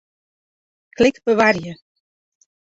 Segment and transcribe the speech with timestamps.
[0.95, 1.77] Klik Bewarje.